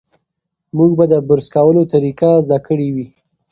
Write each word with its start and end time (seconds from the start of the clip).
موږ 0.77 0.91
به 0.97 1.05
د 1.11 1.13
برس 1.27 1.47
کولو 1.55 1.81
طریقه 1.93 2.29
زده 2.45 2.59
کړې 2.67 2.87
وي. 2.95 3.07